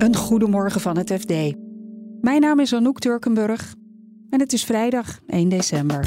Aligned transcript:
Een 0.00 0.16
goedemorgen 0.16 0.80
van 0.80 0.96
het 0.96 1.12
FD. 1.12 1.32
Mijn 2.20 2.40
naam 2.40 2.60
is 2.60 2.74
Anouk 2.74 2.98
Turkenburg 2.98 3.74
en 4.30 4.40
het 4.40 4.52
is 4.52 4.64
vrijdag 4.64 5.18
1 5.26 5.48
december. 5.48 6.06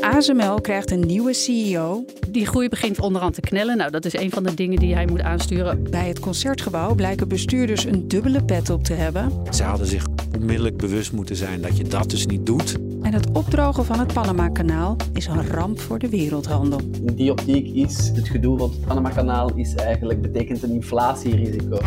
ASML 0.00 0.60
krijgt 0.60 0.90
een 0.90 1.06
nieuwe 1.06 1.32
CEO. 1.32 2.04
Die 2.28 2.46
groei 2.46 2.68
begint 2.68 3.00
onderhand 3.00 3.34
te 3.34 3.40
knellen. 3.40 3.76
Nou, 3.76 3.90
dat 3.90 4.04
is 4.04 4.16
een 4.16 4.30
van 4.30 4.42
de 4.42 4.54
dingen 4.54 4.78
die 4.78 4.94
hij 4.94 5.06
moet 5.06 5.20
aansturen. 5.20 5.90
Bij 5.90 6.08
het 6.08 6.20
concertgebouw 6.20 6.94
blijken 6.94 7.28
bestuurders 7.28 7.84
een 7.84 8.08
dubbele 8.08 8.44
pet 8.44 8.70
op 8.70 8.84
te 8.84 8.94
hebben. 8.94 9.32
Ze 9.50 9.62
hadden 9.62 9.86
zich 9.86 10.06
onmiddellijk 10.38 10.76
bewust 10.76 11.12
moeten 11.12 11.36
zijn 11.36 11.60
dat 11.60 11.76
je 11.76 11.84
dat 11.84 12.10
dus 12.10 12.26
niet 12.26 12.46
doet. 12.46 12.87
En 13.08 13.14
het 13.14 13.30
opdrogen 13.32 13.84
van 13.84 13.98
het 13.98 14.12
Panama-kanaal 14.12 14.96
is 15.12 15.26
een 15.26 15.46
ramp 15.46 15.80
voor 15.80 15.98
de 15.98 16.08
wereldhandel. 16.08 16.80
In 17.06 17.14
die 17.14 17.30
optiek 17.30 17.74
is 17.74 18.08
het 18.14 18.28
gedoe 18.28 18.58
rond 18.58 18.74
het 18.74 18.86
Panama-kanaal 18.86 19.54
is 19.54 19.74
eigenlijk 19.74 20.22
betekent 20.22 20.62
een 20.62 20.70
inflatierisico. 20.70 21.78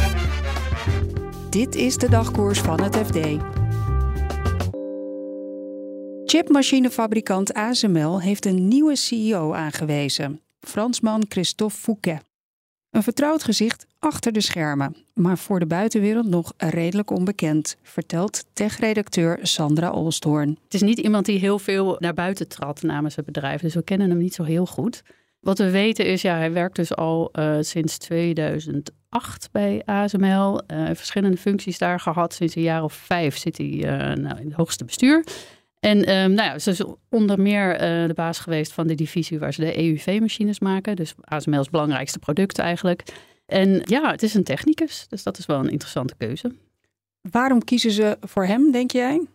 Dit 1.49 1.75
is 1.75 1.97
de 1.97 2.09
dagkoers 2.09 2.59
van 2.59 2.81
het 2.81 2.95
FD. 2.95 3.17
Chipmachinefabrikant 6.25 7.53
ASML 7.53 8.22
heeft 8.22 8.45
een 8.45 8.67
nieuwe 8.67 8.95
CEO 8.95 9.53
aangewezen, 9.53 10.41
Fransman 10.59 11.25
Christophe 11.30 11.77
Fouquet. 11.77 12.30
Een 12.91 13.04
vertrouwd 13.04 13.44
gezicht 13.44 13.86
achter 14.00 14.31
de 14.31 14.41
schermen, 14.41 14.95
maar 15.13 15.38
voor 15.38 15.59
de 15.59 15.66
buitenwereld 15.66 16.27
nog 16.27 16.54
redelijk 16.58 17.09
onbekend, 17.09 17.77
vertelt 17.84 18.45
tech-redacteur 18.54 19.40
Sandra 19.41 19.91
Olsthoorn. 19.91 20.58
Het 20.64 20.73
is 20.73 20.81
niet 20.81 21.00
iemand 21.00 21.26
die 21.26 21.40
heel 21.40 21.59
veel 21.59 21.95
naar 22.00 22.14
buiten 22.14 22.48
trad 22.48 22.81
namens 22.81 23.16
het 23.16 23.26
bedrijf, 23.26 23.62
dus 23.62 23.73
we 23.73 23.84
kennen 23.84 24.09
hem 24.09 24.17
niet 24.17 24.34
zo 24.34 24.44
heel 24.44 24.66
goed. 24.66 25.04
Wat 25.40 25.58
we 25.58 25.70
weten 25.70 26.05
is, 26.05 26.22
ja, 26.22 26.36
hij 26.36 26.52
werkt 26.52 26.76
dus 26.76 26.95
al 26.95 27.30
uh, 27.34 27.58
sinds 27.62 27.98
2008 27.98 29.50
bij 29.52 29.81
ASML. 29.86 30.61
Uh, 30.67 30.89
verschillende 30.94 31.38
functies 31.38 31.78
daar 31.78 32.00
gehad. 32.00 32.33
Sinds 32.33 32.55
een 32.55 32.61
jaar 32.61 32.83
of 32.83 32.94
vijf 32.94 33.38
zit 33.38 33.58
hij 33.58 33.67
uh, 33.67 33.83
nou, 34.23 34.39
in 34.39 34.45
het 34.45 34.53
hoogste 34.55 34.86
bestuur. 34.86 35.23
En 35.81 35.97
um, 35.97 36.33
nou 36.33 36.49
ja, 36.49 36.59
ze 36.59 36.69
is 36.69 36.83
onder 37.09 37.39
meer 37.39 37.73
uh, 37.73 38.07
de 38.07 38.13
baas 38.13 38.39
geweest 38.39 38.73
van 38.73 38.87
de 38.87 38.95
divisie 38.95 39.39
waar 39.39 39.53
ze 39.53 39.61
de 39.61 39.77
EUV-machines 39.77 40.59
maken. 40.59 40.95
Dus 40.95 41.13
ASML's 41.21 41.69
belangrijkste 41.69 42.19
product 42.19 42.59
eigenlijk. 42.59 43.03
En 43.45 43.81
ja, 43.83 44.11
het 44.11 44.23
is 44.23 44.33
een 44.33 44.43
technicus, 44.43 45.05
dus 45.07 45.23
dat 45.23 45.37
is 45.37 45.45
wel 45.45 45.59
een 45.59 45.69
interessante 45.69 46.13
keuze. 46.17 46.55
Waarom 47.31 47.63
kiezen 47.63 47.91
ze 47.91 48.17
voor 48.21 48.45
hem, 48.45 48.71
denk 48.71 48.91
jij? 48.91 49.27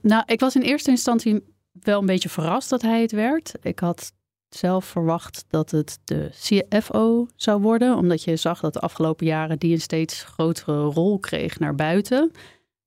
Nou, 0.00 0.22
ik 0.26 0.40
was 0.40 0.54
in 0.54 0.62
eerste 0.62 0.90
instantie 0.90 1.42
wel 1.72 2.00
een 2.00 2.06
beetje 2.06 2.28
verrast 2.28 2.70
dat 2.70 2.82
hij 2.82 3.00
het 3.00 3.12
werd. 3.12 3.52
Ik 3.62 3.78
had 3.78 4.12
zelf 4.48 4.84
verwacht 4.84 5.44
dat 5.48 5.70
het 5.70 5.98
de 6.04 6.30
CFO 6.30 7.26
zou 7.36 7.60
worden, 7.60 7.96
omdat 7.96 8.22
je 8.22 8.36
zag 8.36 8.60
dat 8.60 8.72
de 8.72 8.80
afgelopen 8.80 9.26
jaren 9.26 9.58
die 9.58 9.72
een 9.72 9.80
steeds 9.80 10.22
grotere 10.22 10.82
rol 10.82 11.18
kreeg 11.18 11.58
naar 11.58 11.74
buiten. 11.74 12.30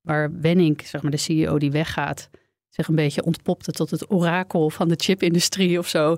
Waar 0.02 0.40
Wenning, 0.40 0.82
zeg 0.88 1.02
maar 1.02 1.12
de 1.12 1.18
CEO 1.18 1.58
die 1.58 1.72
weggaat, 1.72 2.30
zich 2.74 2.88
een 2.88 2.96
beetje 2.96 3.24
ontpopte 3.24 3.72
tot 3.72 3.90
het 3.90 4.12
orakel 4.12 4.70
van 4.70 4.88
de 4.88 4.96
chipindustrie 4.98 5.80
of 5.80 5.88
zo. 5.88 6.16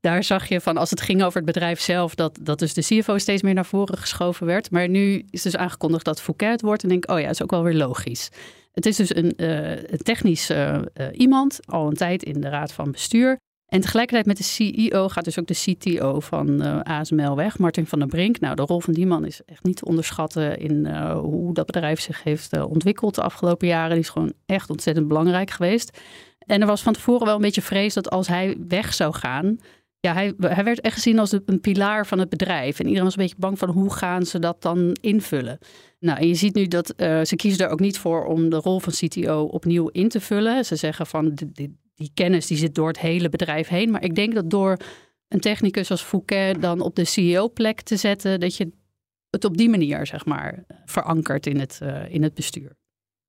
Daar 0.00 0.24
zag 0.24 0.48
je 0.48 0.60
van 0.60 0.76
als 0.76 0.90
het 0.90 1.00
ging 1.00 1.22
over 1.22 1.36
het 1.36 1.46
bedrijf 1.46 1.80
zelf, 1.80 2.14
dat, 2.14 2.38
dat 2.42 2.58
dus 2.58 2.74
de 2.74 2.82
CFO 2.82 3.18
steeds 3.18 3.42
meer 3.42 3.54
naar 3.54 3.66
voren 3.66 3.98
geschoven 3.98 4.46
werd. 4.46 4.70
Maar 4.70 4.88
nu 4.88 5.24
is 5.30 5.42
dus 5.42 5.56
aangekondigd 5.56 6.04
dat 6.04 6.20
Fouquet 6.20 6.50
het 6.50 6.60
wordt. 6.62 6.82
En 6.82 6.88
denk 6.88 7.10
oh 7.10 7.20
ja, 7.20 7.28
is 7.28 7.42
ook 7.42 7.50
wel 7.50 7.62
weer 7.62 7.74
logisch. 7.74 8.28
Het 8.72 8.86
is 8.86 8.96
dus 8.96 9.14
een, 9.16 9.32
een 9.36 10.02
technisch 10.02 10.50
uh, 10.50 10.74
uh, 10.74 11.06
iemand, 11.12 11.58
al 11.66 11.86
een 11.86 11.94
tijd 11.94 12.22
in 12.22 12.40
de 12.40 12.48
raad 12.48 12.72
van 12.72 12.90
bestuur. 12.90 13.38
En 13.68 13.80
tegelijkertijd 13.80 14.26
met 14.26 14.36
de 14.36 14.42
CEO 14.42 15.08
gaat 15.08 15.24
dus 15.24 15.38
ook 15.38 15.46
de 15.46 15.54
CTO 15.54 16.20
van 16.20 16.62
uh, 16.62 16.80
ASML 16.80 17.36
weg, 17.36 17.58
Martin 17.58 17.86
van 17.86 17.98
der 17.98 18.08
Brink. 18.08 18.40
Nou, 18.40 18.54
de 18.54 18.62
rol 18.62 18.80
van 18.80 18.94
die 18.94 19.06
man 19.06 19.24
is 19.24 19.40
echt 19.46 19.64
niet 19.64 19.76
te 19.76 19.84
onderschatten 19.84 20.58
in 20.58 20.86
uh, 20.86 21.18
hoe 21.18 21.54
dat 21.54 21.66
bedrijf 21.66 22.00
zich 22.00 22.22
heeft 22.22 22.56
uh, 22.56 22.70
ontwikkeld 22.70 23.14
de 23.14 23.22
afgelopen 23.22 23.68
jaren. 23.68 23.90
Die 23.90 23.98
is 23.98 24.08
gewoon 24.08 24.32
echt 24.46 24.70
ontzettend 24.70 25.08
belangrijk 25.08 25.50
geweest. 25.50 25.98
En 26.38 26.60
er 26.60 26.66
was 26.66 26.82
van 26.82 26.92
tevoren 26.92 27.26
wel 27.26 27.34
een 27.34 27.40
beetje 27.40 27.62
vrees 27.62 27.94
dat 27.94 28.10
als 28.10 28.28
hij 28.28 28.56
weg 28.68 28.94
zou 28.94 29.14
gaan, 29.14 29.56
ja, 30.00 30.12
hij, 30.12 30.34
hij 30.38 30.64
werd 30.64 30.80
echt 30.80 30.94
gezien 30.94 31.18
als 31.18 31.32
een 31.32 31.60
pilaar 31.60 32.06
van 32.06 32.18
het 32.18 32.28
bedrijf. 32.28 32.78
En 32.78 32.84
iedereen 32.84 33.04
was 33.04 33.16
een 33.16 33.22
beetje 33.22 33.38
bang 33.38 33.58
van 33.58 33.70
hoe 33.70 33.92
gaan 33.92 34.26
ze 34.26 34.38
dat 34.38 34.62
dan 34.62 34.96
invullen. 35.00 35.58
Nou, 35.98 36.18
en 36.18 36.28
je 36.28 36.34
ziet 36.34 36.54
nu 36.54 36.66
dat 36.66 36.94
ze 36.96 37.32
kiezen 37.36 37.64
er 37.64 37.72
ook 37.72 37.80
niet 37.80 37.98
voor 37.98 38.24
om 38.24 38.48
de 38.48 38.56
rol 38.56 38.80
van 38.80 38.92
CTO 38.92 39.42
opnieuw 39.42 39.88
in 39.88 40.08
te 40.08 40.20
vullen. 40.20 40.64
Ze 40.64 40.76
zeggen 40.76 41.06
van 41.06 41.34
dit, 41.34 41.70
die 41.98 42.10
kennis 42.14 42.46
die 42.46 42.56
zit 42.56 42.74
door 42.74 42.88
het 42.88 42.98
hele 42.98 43.28
bedrijf 43.28 43.68
heen. 43.68 43.90
Maar 43.90 44.04
ik 44.04 44.14
denk 44.14 44.34
dat 44.34 44.50
door 44.50 44.76
een 45.28 45.40
technicus 45.40 45.90
als 45.90 46.02
Fouquet 46.02 46.62
dan 46.62 46.80
op 46.80 46.94
de 46.94 47.04
CEO-plek 47.04 47.80
te 47.80 47.96
zetten, 47.96 48.40
dat 48.40 48.56
je 48.56 48.70
het 49.30 49.44
op 49.44 49.56
die 49.56 49.68
manier, 49.68 50.06
zeg 50.06 50.24
maar, 50.24 50.64
verankert 50.84 51.46
in 51.46 51.58
het, 51.58 51.80
uh, 51.82 52.14
in 52.14 52.22
het 52.22 52.34
bestuur. 52.34 52.76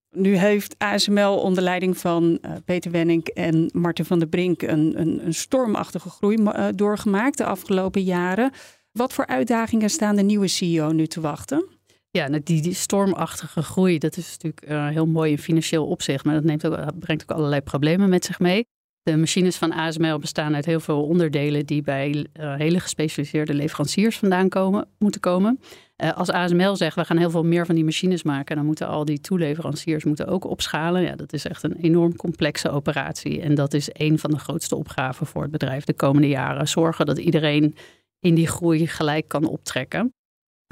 Nu 0.09 0.35
heeft 0.35 0.75
ASML 0.77 1.37
onder 1.37 1.63
leiding 1.63 1.97
van 1.97 2.37
uh, 2.41 2.51
Peter 2.65 2.91
Wenning 2.91 3.27
en 3.27 3.69
Martin 3.73 4.05
van 4.05 4.19
der 4.19 4.27
Brink 4.27 4.61
een, 4.61 4.99
een, 4.99 5.25
een 5.25 5.33
stormachtige 5.33 6.09
groei 6.09 6.37
uh, 6.41 6.67
doorgemaakt 6.75 7.37
de 7.37 7.45
afgelopen 7.45 8.03
jaren. 8.03 8.51
Wat 8.91 9.13
voor 9.13 9.27
uitdagingen 9.27 9.89
staan 9.89 10.15
de 10.15 10.21
nieuwe 10.21 10.47
CEO 10.47 10.91
nu 10.91 11.07
te 11.07 11.21
wachten? 11.21 11.78
Ja, 12.11 12.27
die, 12.27 12.61
die 12.61 12.73
stormachtige 12.73 13.63
groei, 13.63 13.97
dat 13.97 14.17
is 14.17 14.29
natuurlijk 14.29 14.71
uh, 14.71 14.87
heel 14.87 15.05
mooi 15.05 15.31
in 15.31 15.37
financieel 15.37 15.87
opzicht, 15.87 16.25
maar 16.25 16.33
dat 16.33 16.43
neemt 16.43 16.67
ook, 16.67 16.99
brengt 16.99 17.21
ook 17.21 17.37
allerlei 17.37 17.61
problemen 17.61 18.09
met 18.09 18.25
zich 18.25 18.39
mee. 18.39 18.65
De 19.01 19.17
machines 19.17 19.57
van 19.57 19.71
ASML 19.71 20.19
bestaan 20.19 20.55
uit 20.55 20.65
heel 20.65 20.79
veel 20.79 21.03
onderdelen 21.03 21.65
die 21.65 21.81
bij 21.81 22.25
uh, 22.39 22.55
hele 22.55 22.79
gespecialiseerde 22.79 23.53
leveranciers 23.53 24.17
vandaan 24.17 24.49
komen, 24.49 24.87
moeten 24.97 25.21
komen. 25.21 25.59
Uh, 26.03 26.17
als 26.17 26.29
ASML 26.29 26.75
zegt, 26.75 26.95
we 26.95 27.05
gaan 27.05 27.17
heel 27.17 27.29
veel 27.29 27.43
meer 27.43 27.65
van 27.65 27.75
die 27.75 27.83
machines 27.83 28.23
maken, 28.23 28.55
dan 28.55 28.65
moeten 28.65 28.87
al 28.87 29.05
die 29.05 29.19
toeleveranciers 29.19 30.03
moeten 30.03 30.27
ook 30.27 30.45
opschalen. 30.45 31.01
Ja, 31.01 31.15
dat 31.15 31.33
is 31.33 31.45
echt 31.45 31.63
een 31.63 31.75
enorm 31.75 32.15
complexe 32.15 32.69
operatie. 32.69 33.41
En 33.41 33.55
dat 33.55 33.73
is 33.73 33.89
een 33.91 34.19
van 34.19 34.31
de 34.31 34.39
grootste 34.39 34.75
opgaven 34.75 35.27
voor 35.27 35.41
het 35.41 35.51
bedrijf 35.51 35.83
de 35.83 35.93
komende 35.93 36.27
jaren. 36.27 36.67
Zorgen 36.67 37.05
dat 37.05 37.17
iedereen 37.17 37.75
in 38.19 38.35
die 38.35 38.47
groei 38.47 38.87
gelijk 38.87 39.27
kan 39.27 39.45
optrekken. 39.45 40.13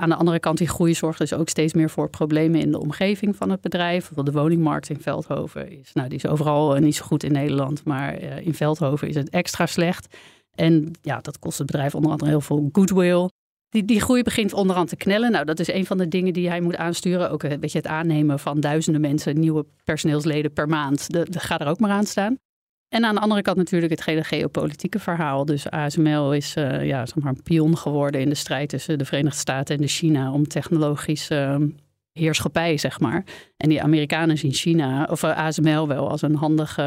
Aan 0.02 0.10
de 0.10 0.16
andere 0.16 0.40
kant, 0.40 0.58
die 0.58 0.68
groei 0.68 0.94
zorgt 0.94 1.20
dus 1.20 1.34
ook 1.34 1.50
steeds 1.50 1.74
meer 1.74 1.90
voor 1.90 2.10
problemen 2.10 2.62
in 2.62 2.72
de 2.72 2.80
omgeving 2.80 3.36
van 3.36 3.50
het 3.50 3.62
bedrijf. 3.62 4.08
De 4.08 4.32
woningmarkt 4.32 4.90
in 4.90 5.02
Veldhoven 5.02 5.72
is, 5.80 5.94
nou, 5.94 6.10
die 6.10 6.18
is 6.18 6.28
overal 6.28 6.76
niet 6.76 6.96
zo 6.96 7.06
goed 7.06 7.24
in 7.24 7.32
Nederland, 7.32 7.84
maar 7.84 8.22
uh, 8.22 8.46
in 8.46 8.54
Veldhoven 8.54 9.08
is 9.08 9.16
het 9.16 9.30
extra 9.30 9.66
slecht. 9.66 10.18
En 10.56 10.92
ja, 11.02 11.20
dat 11.22 11.40
kost 11.40 11.58
het 11.58 11.68
bedrijf 11.68 11.96
onder 11.96 12.12
andere 12.12 12.30
heel 12.30 12.42
veel 12.42 12.70
goodwill. 12.72 13.30
Die, 13.70 13.86
die 13.86 14.02
groei 14.02 14.24
begint 14.24 14.54
onderhand 14.54 14.90
te 14.90 14.96
knellen. 14.96 15.32
Nou, 15.32 15.46
dat 15.46 15.60
is 15.60 15.72
een 15.72 15.86
van 15.86 15.98
de 15.98 16.08
dingen 16.08 16.34
die 16.34 16.50
hij 16.50 16.62
moet 16.62 16.76
aansturen. 16.76 17.32
Ook 17.32 17.44
een 17.44 17.60
beetje 17.60 17.78
het 17.78 17.88
aannemen 17.88 18.40
van 18.40 18.60
duizenden 18.60 19.02
mensen, 19.02 19.40
nieuwe 19.40 19.66
personeelsleden 19.84 20.54
per 20.54 20.68
maand. 20.68 21.08
Gaat 21.30 21.62
er 21.62 21.68
ook 21.68 21.80
maar 21.80 21.92
aan 21.92 22.06
staan. 22.06 22.38
En 22.90 23.06
aan 23.06 23.16
de 23.16 23.22
andere 23.22 23.42
kant 23.42 23.58
natuurlijk 23.58 23.92
het 23.92 24.06
hele 24.06 24.24
geopolitieke 24.24 25.00
verhaal. 25.00 25.46
Dus 25.46 25.70
ASML 25.70 26.34
is 26.34 26.56
uh, 26.56 26.86
ja, 26.86 27.06
zeg 27.06 27.16
maar 27.16 27.34
een 27.34 27.44
pion 27.44 27.78
geworden 27.78 28.22
in 28.22 28.30
de 28.30 28.36
strijd 28.36 28.70
tussen 28.70 28.98
de 28.98 29.06
Verenigde 29.06 29.40
Staten 29.40 29.76
en 29.76 29.82
de 29.82 29.88
China 29.88 30.32
om 30.32 30.48
technologische 30.48 31.58
uh, 31.60 31.68
heerschappij, 32.12 32.78
zeg 32.78 33.00
maar. 33.00 33.24
En 33.58 33.70
die 33.70 33.82
Amerikanen 33.82 34.38
zien 34.38 34.54
China, 34.54 35.08
of 35.12 35.24
uh, 35.24 35.38
ASML 35.38 35.88
wel, 35.88 36.10
als 36.10 36.22
een 36.22 36.36
handige, 36.36 36.82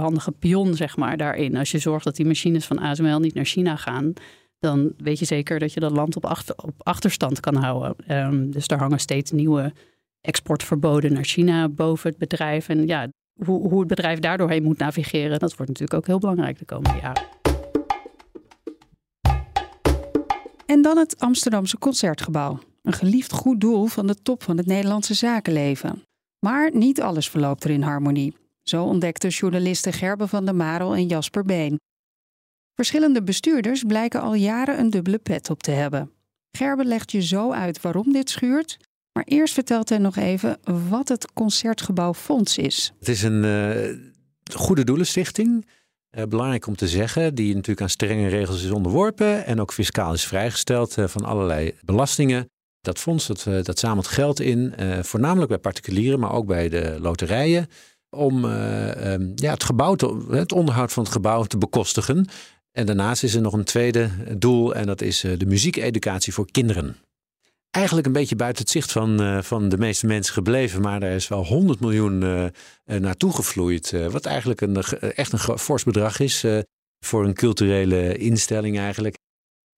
handige 0.00 0.32
pion, 0.32 0.74
zeg 0.74 0.96
maar, 0.96 1.16
daarin. 1.16 1.56
Als 1.56 1.70
je 1.70 1.78
zorgt 1.78 2.04
dat 2.04 2.16
die 2.16 2.26
machines 2.26 2.66
van 2.66 2.78
ASML 2.78 3.18
niet 3.18 3.34
naar 3.34 3.44
China 3.44 3.76
gaan, 3.76 4.12
dan 4.58 4.92
weet 4.96 5.18
je 5.18 5.24
zeker 5.24 5.58
dat 5.58 5.72
je 5.72 5.80
dat 5.80 5.92
land 5.92 6.16
op, 6.16 6.24
achter, 6.24 6.54
op 6.56 6.74
achterstand 6.78 7.40
kan 7.40 7.54
houden. 7.54 7.96
Um, 8.08 8.50
dus 8.50 8.66
daar 8.66 8.78
hangen 8.78 8.98
steeds 8.98 9.30
nieuwe 9.30 9.72
exportverboden 10.20 11.12
naar 11.12 11.24
China 11.24 11.68
boven 11.68 12.10
het 12.10 12.18
bedrijf. 12.18 12.68
En 12.68 12.86
ja, 12.86 13.08
hoe, 13.44 13.78
het 13.78 13.88
bedrijf 13.88 14.18
daardoorheen 14.18 14.62
moet 14.62 14.78
navigeren, 14.78 15.38
dat 15.38 15.56
wordt 15.56 15.72
natuurlijk 15.72 15.94
ook 15.94 16.06
heel 16.06 16.18
belangrijk 16.18 16.58
de 16.58 16.64
komende 16.64 16.98
jaren. 17.00 17.26
En 20.66 20.82
dan 20.82 20.96
het 20.96 21.18
Amsterdamse 21.18 21.78
Concertgebouw. 21.78 22.58
Een 22.82 22.92
geliefd 22.92 23.32
goed 23.32 23.60
doel 23.60 23.86
van 23.86 24.06
de 24.06 24.14
top 24.22 24.42
van 24.42 24.56
het 24.56 24.66
Nederlandse 24.66 25.14
zakenleven. 25.14 26.02
Maar 26.38 26.70
niet 26.74 27.00
alles 27.00 27.28
verloopt 27.28 27.64
er 27.64 27.70
in 27.70 27.82
harmonie. 27.82 28.36
Zo 28.62 28.84
ontdekten 28.84 29.30
journalisten 29.30 29.92
Gerben 29.92 30.28
van 30.28 30.44
der 30.44 30.54
Marel 30.54 30.94
en 30.94 31.06
Jasper 31.06 31.44
Been. 31.44 31.80
Verschillende 32.74 33.22
bestuurders 33.22 33.82
blijken 33.82 34.20
al 34.20 34.34
jaren 34.34 34.78
een 34.78 34.90
dubbele 34.90 35.18
pet 35.18 35.50
op 35.50 35.62
te 35.62 35.70
hebben. 35.70 36.10
Gerben 36.50 36.86
legt 36.86 37.12
je 37.12 37.22
zo 37.22 37.52
uit 37.52 37.80
waarom 37.80 38.12
dit 38.12 38.30
schuurt 38.30 38.78
maar 39.14 39.24
eerst 39.26 39.54
vertelt 39.54 39.88
hij 39.88 39.98
nog 39.98 40.16
even 40.16 40.58
wat 40.88 41.08
het 41.08 41.32
Concertgebouw 41.32 42.14
Fonds 42.14 42.58
is. 42.58 42.92
Het 42.98 43.08
is 43.08 43.22
een 43.22 43.44
uh, 43.44 43.96
goede 44.54 44.84
doelenstichting. 44.84 45.66
Uh, 46.18 46.24
belangrijk 46.24 46.66
om 46.66 46.76
te 46.76 46.88
zeggen, 46.88 47.34
die 47.34 47.54
natuurlijk 47.54 47.80
aan 47.80 47.88
strenge 47.88 48.28
regels 48.28 48.64
is 48.64 48.70
onderworpen 48.70 49.46
en 49.46 49.60
ook 49.60 49.72
fiscaal 49.72 50.12
is 50.12 50.26
vrijgesteld 50.26 50.98
uh, 50.98 51.06
van 51.06 51.24
allerlei 51.24 51.74
belastingen. 51.84 52.48
Dat 52.80 52.98
fonds 52.98 53.26
dat, 53.26 53.46
dat 53.62 53.78
zamelt 53.78 54.06
geld 54.06 54.40
in, 54.40 54.74
voornamelijk 55.00 55.48
bij 55.48 55.58
particulieren, 55.58 56.20
maar 56.20 56.32
ook 56.32 56.46
bij 56.46 56.68
de 56.68 56.96
loterijen, 57.00 57.66
om 58.10 58.44
um, 58.44 59.32
ja, 59.34 59.52
het, 59.52 59.64
gebouw 59.64 59.94
te, 59.94 60.26
het 60.30 60.52
onderhoud 60.52 60.92
van 60.92 61.02
het 61.02 61.12
gebouw 61.12 61.44
te 61.44 61.58
bekostigen. 61.58 62.28
En 62.72 62.86
daarnaast 62.86 63.22
is 63.22 63.34
er 63.34 63.40
nog 63.40 63.52
een 63.52 63.64
tweede 63.64 64.10
doel 64.38 64.74
en 64.74 64.86
dat 64.86 65.00
is 65.00 65.20
de 65.20 65.46
muziekeducatie 65.46 66.32
voor 66.32 66.50
kinderen 66.50 66.96
eigenlijk 67.74 68.06
een 68.06 68.12
beetje 68.12 68.36
buiten 68.36 68.62
het 68.62 68.72
zicht 68.72 68.92
van, 68.92 69.22
uh, 69.22 69.42
van 69.42 69.68
de 69.68 69.78
meeste 69.78 70.06
mensen 70.06 70.34
gebleven. 70.34 70.80
Maar 70.80 71.02
er 71.02 71.14
is 71.14 71.28
wel 71.28 71.44
100 71.44 71.80
miljoen 71.80 72.22
uh, 72.22 72.46
naartoe 72.84 73.32
gevloeid. 73.32 73.90
Wat 74.10 74.26
eigenlijk 74.26 74.60
een, 74.60 74.82
echt 75.14 75.32
een 75.32 75.58
fors 75.58 75.84
bedrag 75.84 76.20
is 76.20 76.44
voor 77.04 77.24
een 77.24 77.34
culturele 77.34 78.16
instelling 78.16 78.78
eigenlijk. 78.78 79.18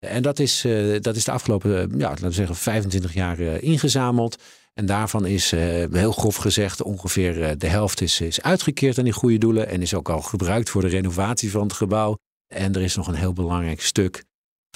En 0.06 0.22
dat 0.22 0.38
is, 0.38 0.64
dat 1.00 1.16
is 1.16 1.24
de 1.24 1.30
afgelopen, 1.30 1.98
ja, 1.98 2.08
laten 2.08 2.24
we 2.24 2.32
zeggen, 2.32 2.56
25 2.56 3.14
jaar 3.14 3.40
ingezameld. 3.40 4.42
En 4.74 4.86
daarvan 4.86 5.26
is 5.26 5.50
heel 5.90 6.12
grof 6.12 6.36
gezegd 6.36 6.82
ongeveer 6.82 7.58
de 7.58 7.66
helft 7.66 8.00
is, 8.00 8.20
is 8.20 8.42
uitgekeerd 8.42 8.98
aan 8.98 9.04
die 9.04 9.12
goede 9.12 9.38
doelen. 9.38 9.68
En 9.68 9.82
is 9.82 9.94
ook 9.94 10.08
al 10.08 10.20
gebruikt 10.20 10.70
voor 10.70 10.82
de 10.82 10.88
renovatie 10.88 11.50
van 11.50 11.62
het 11.62 11.72
gebouw. 11.72 12.16
En 12.54 12.74
er 12.74 12.82
is 12.82 12.96
nog 12.96 13.08
een 13.08 13.14
heel 13.14 13.32
belangrijk 13.32 13.80
stuk 13.80 14.24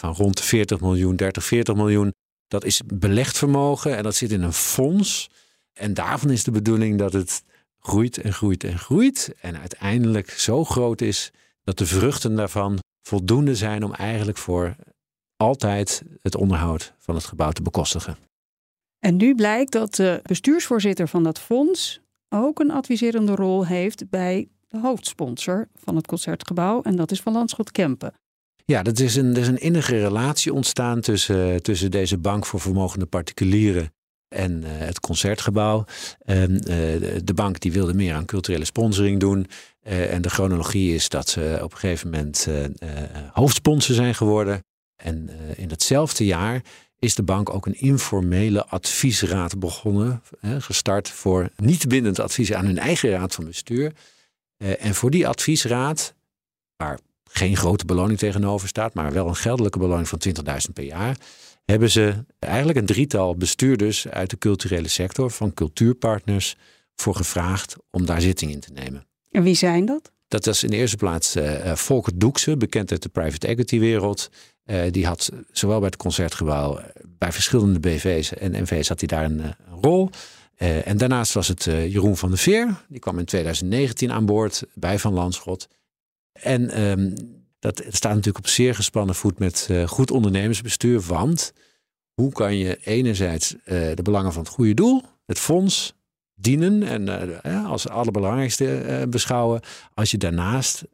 van 0.00 0.14
rond 0.14 0.37
de 0.37 0.43
40 0.43 0.81
miljoen, 0.81 1.16
30, 1.16 1.44
40 1.44 1.75
miljoen 1.75 2.12
dat 2.50 2.64
is 2.64 2.81
belegd 2.94 3.38
vermogen 3.38 3.97
en 3.97 4.02
dat 4.02 4.14
zit 4.14 4.32
in 4.32 4.43
een 4.43 4.52
fonds. 4.52 5.31
En 5.73 5.94
daarvan 5.94 6.31
is 6.31 6.44
de 6.44 6.50
bedoeling 6.50 6.99
dat 6.99 7.12
het 7.12 7.43
groeit 7.79 8.19
en 8.19 8.32
groeit 8.32 8.64
en 8.64 8.79
groeit. 8.79 9.35
En 9.41 9.58
uiteindelijk 9.58 10.31
zo 10.31 10.64
groot 10.64 11.00
is 11.00 11.31
dat 11.64 11.79
de 11.79 11.87
vruchten 11.87 12.37
daarvan 12.37 12.79
voldoende 13.02 13.55
zijn 13.55 13.85
om 13.85 13.94
eigenlijk 13.94 14.38
voor 14.38 14.76
altijd 15.37 16.02
het 16.23 16.35
onderhoud 16.35 16.94
van 16.99 17.14
het 17.14 17.25
gebouw 17.25 17.50
te 17.50 17.62
bekostigen. 17.62 18.17
En 18.99 19.17
nu 19.17 19.35
blijkt 19.35 19.73
dat 19.73 19.94
de 19.94 20.20
bestuursvoorzitter 20.23 21.08
van 21.08 21.23
dat 21.23 21.38
fonds 21.38 22.00
ook 22.29 22.61
een 22.61 22.70
adviserende 22.70 23.35
rol 23.35 23.67
heeft 23.67 24.11
bij 24.11 24.49
de 24.69 24.79
hoofdsponsor 24.79 25.69
van 25.75 25.97
het 25.97 26.06
concertgebouw. 26.06 26.82
En 26.82 26.97
dat 26.97 27.11
is 27.11 27.20
Van 27.20 27.32
Landschot 27.32 27.70
Kempen. 27.70 28.14
Ja, 28.65 28.83
dat 28.83 28.99
is 28.99 29.17
een, 29.17 29.35
er 29.35 29.41
is 29.41 29.49
een 29.49 29.61
innige 29.61 29.99
relatie 29.99 30.53
ontstaan 30.53 31.01
tussen, 31.01 31.62
tussen 31.62 31.91
deze 31.91 32.19
bank 32.19 32.47
voor 32.47 32.61
vermogende 32.61 33.07
particulieren 33.07 33.93
en 34.31 34.62
uh, 34.62 34.69
het 34.71 35.01
concertgebouw. 35.01 35.85
En, 36.25 36.51
uh, 36.53 36.67
de 37.25 37.35
bank 37.35 37.61
die 37.61 37.73
wilde 37.73 37.95
meer 37.95 38.15
aan 38.15 38.25
culturele 38.25 38.65
sponsoring 38.65 39.21
doen. 39.21 39.47
Uh, 39.83 40.12
en 40.12 40.23
de 40.23 40.31
chronologie 40.31 40.95
is 40.95 41.09
dat 41.09 41.29
ze 41.29 41.59
op 41.62 41.73
een 41.73 41.79
gegeven 41.79 42.11
moment 42.11 42.49
hoofdsponsor 43.33 43.95
zijn 43.95 44.15
geworden. 44.15 44.65
En 44.97 45.31
in 45.57 45.69
datzelfde 45.69 46.25
jaar 46.25 46.62
is 46.99 47.15
de 47.15 47.23
bank 47.23 47.51
ook 47.51 47.67
een 47.67 47.81
informele 47.81 48.67
adviesraad 48.67 49.59
begonnen. 49.59 50.23
gestart 50.59 51.09
voor 51.09 51.51
niet 51.57 51.89
bindend 51.89 52.19
advies 52.19 52.53
aan 52.53 52.67
hun 52.67 52.79
eigen 52.79 53.11
raad 53.11 53.35
van 53.35 53.45
bestuur. 53.45 53.93
en 54.59 54.95
voor 54.95 55.11
die 55.11 55.29
adviesraad, 55.29 56.15
waar 56.77 56.99
geen 57.32 57.56
grote 57.56 57.85
beloning 57.85 58.19
tegenover 58.19 58.69
staat, 58.69 58.94
maar 58.94 59.12
wel 59.12 59.29
een 59.29 59.37
geldelijke 59.37 59.79
beloning 59.79 60.09
van 60.09 60.21
20.000 60.29 60.73
per 60.73 60.85
jaar, 60.85 61.17
hebben 61.65 61.91
ze 61.91 62.25
eigenlijk 62.38 62.79
een 62.79 62.87
drietal 62.87 63.37
bestuurders 63.37 64.09
uit 64.09 64.31
de 64.31 64.38
culturele 64.38 64.88
sector 64.88 65.31
van 65.31 65.55
cultuurpartners 65.55 66.56
voor 66.97 67.15
gevraagd 67.15 67.77
om 67.91 68.06
daar 68.06 68.21
zitting 68.21 68.53
in 68.53 68.61
te 68.61 68.73
nemen. 68.73 69.06
En 69.31 69.43
wie 69.43 69.55
zijn 69.55 69.85
dat? 69.85 70.12
Dat 70.29 70.44
was 70.44 70.62
in 70.62 70.71
de 70.71 70.77
eerste 70.77 70.97
plaats 70.97 71.37
uh, 71.37 71.75
Volker 71.75 72.19
Doekse, 72.19 72.56
bekend 72.56 72.91
uit 72.91 73.03
de 73.03 73.09
private 73.09 73.47
equity 73.47 73.79
wereld. 73.79 74.31
Uh, 74.65 74.83
die 74.91 75.06
had 75.06 75.31
zowel 75.53 75.79
bij 75.79 75.87
het 75.87 75.97
concertgebouw, 75.97 76.81
bij 77.19 77.33
verschillende 77.33 77.81
BV's 77.81 78.35
en 78.35 78.62
NV's 78.62 78.88
had 78.88 78.99
hij 78.99 79.09
daar 79.09 79.25
een, 79.25 79.38
een 79.41 79.81
rol. 79.81 80.11
Uh, 80.59 80.87
en 80.87 80.97
daarnaast 80.97 81.33
was 81.33 81.49
het 81.49 81.65
Jeroen 81.65 82.17
van 82.17 82.29
der 82.29 82.38
Veer. 82.38 82.85
Die 82.88 82.99
kwam 82.99 83.19
in 83.19 83.25
2019 83.25 84.12
aan 84.12 84.26
boord 84.26 84.65
bij 84.75 84.99
Van 84.99 85.12
Landschot. 85.12 85.69
En 86.32 86.82
um, 86.82 87.15
dat 87.59 87.82
staat 87.88 88.15
natuurlijk 88.15 88.44
op 88.44 88.47
zeer 88.47 88.75
gespannen 88.75 89.15
voet 89.15 89.38
met 89.38 89.69
uh, 89.71 89.88
goed 89.88 90.11
ondernemersbestuur. 90.11 91.00
Want 91.00 91.53
hoe 92.15 92.32
kan 92.32 92.56
je 92.56 92.77
enerzijds 92.77 93.55
uh, 93.55 93.61
de 93.94 94.03
belangen 94.03 94.32
van 94.32 94.43
het 94.43 94.53
goede 94.53 94.75
doel, 94.75 95.03
het 95.27 95.38
fonds, 95.38 95.94
dienen 96.35 96.82
en 96.82 97.09
uh, 97.47 97.67
als 97.71 97.88
allerbelangrijkste 97.88 99.06
beschouwen, 99.09 99.61
als 99.94 100.11
je 100.11 100.19
daarnaast 100.19 100.85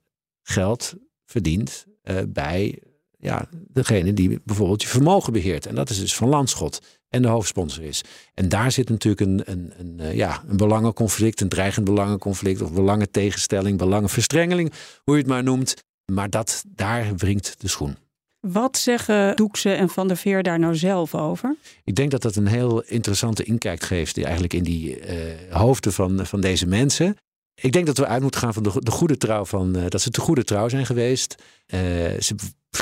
geld 0.42 0.94
verdient 1.24 1.86
bij 2.28 2.82
ja, 3.18 3.48
degene 3.68 4.12
die 4.12 4.40
bijvoorbeeld 4.44 4.82
je 4.82 4.88
vermogen 4.88 5.32
beheert. 5.32 5.66
En 5.66 5.74
dat 5.74 5.90
is 5.90 6.00
dus 6.00 6.14
van 6.14 6.28
Landschot 6.28 6.95
en 7.08 7.22
de 7.22 7.28
hoofdsponsor 7.28 7.84
is. 7.84 8.02
En 8.34 8.48
daar 8.48 8.72
zit 8.72 8.88
natuurlijk 8.88 9.20
een, 9.20 9.42
een, 9.44 9.72
een, 9.78 10.16
ja, 10.16 10.42
een 10.48 10.56
belangenconflict, 10.56 11.40
een 11.40 11.48
dreigend 11.48 11.84
belangenconflict 11.84 12.62
of 12.62 12.72
belangentegenstelling, 12.72 13.78
belangenverstrengeling, 13.78 14.72
hoe 15.04 15.14
je 15.14 15.20
het 15.20 15.30
maar 15.30 15.42
noemt. 15.42 15.74
Maar 16.12 16.30
dat, 16.30 16.64
daar 16.68 17.16
wringt 17.16 17.54
de 17.58 17.68
schoen. 17.68 17.96
Wat 18.40 18.76
zeggen 18.76 19.36
Doekse 19.36 19.72
en 19.72 19.88
Van 19.88 20.08
der 20.08 20.16
Veer 20.16 20.42
daar 20.42 20.58
nou 20.58 20.74
zelf 20.74 21.14
over? 21.14 21.56
Ik 21.84 21.94
denk 21.94 22.10
dat 22.10 22.22
dat 22.22 22.36
een 22.36 22.46
heel 22.46 22.82
interessante 22.82 23.42
inkijk 23.42 23.82
geeft 23.82 24.22
eigenlijk 24.22 24.52
in 24.52 24.62
die 24.62 25.00
uh, 25.00 25.12
hoofden 25.50 25.92
van, 25.92 26.26
van 26.26 26.40
deze 26.40 26.66
mensen. 26.66 27.16
Ik 27.60 27.72
denk 27.72 27.86
dat 27.86 27.98
we 27.98 28.06
uit 28.06 28.22
moeten 28.22 28.40
gaan 28.40 28.54
van 28.54 28.62
de, 28.62 28.72
de 28.78 28.90
goede 28.90 29.16
trouw 29.16 29.44
van 29.44 29.76
uh, 29.76 29.84
dat 29.88 30.00
ze 30.00 30.10
te 30.10 30.20
goede 30.20 30.44
trouw 30.44 30.68
zijn 30.68 30.86
geweest. 30.86 31.34
Uh, 31.66 31.80
ze 32.20 32.34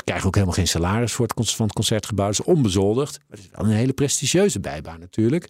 krijgen 0.03 0.27
ook 0.27 0.33
helemaal 0.33 0.55
geen 0.55 0.67
salaris 0.67 1.13
voor 1.13 1.27
het, 1.27 1.51
van 1.51 1.65
het 1.65 1.75
concertgebouw. 1.75 2.25
Dat 2.25 2.39
is 2.39 2.45
onbezoldigd. 2.45 3.19
Maar 3.19 3.37
het 3.37 3.45
is 3.45 3.51
wel 3.51 3.65
een 3.65 3.71
hele 3.71 3.93
prestigieuze 3.93 4.59
bijbaan 4.59 4.99
natuurlijk. 4.99 5.49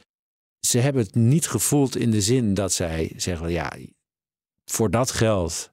Ze 0.59 0.79
hebben 0.79 1.03
het 1.03 1.15
niet 1.15 1.47
gevoeld 1.47 1.97
in 1.97 2.11
de 2.11 2.21
zin 2.21 2.53
dat 2.53 2.73
zij 2.73 3.13
zeggen: 3.15 3.51
ja, 3.51 3.73
voor 4.65 4.91
dat 4.91 5.11
geld 5.11 5.71